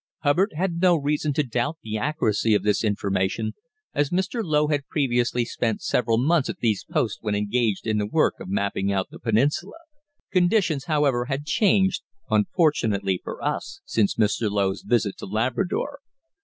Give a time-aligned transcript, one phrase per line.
[0.23, 3.53] Hubbard had no reason to doubt the accuracy of this information,
[3.93, 4.43] as Mr.
[4.43, 8.49] Low had previously spent several months at these posts when engaged in the work of
[8.49, 9.77] mapping out the peninsula.
[10.31, 12.01] Conditions, however, had changed,
[12.31, 14.49] unfortunately for us, since Mr.
[14.49, 15.99] Low's visit to Labrador.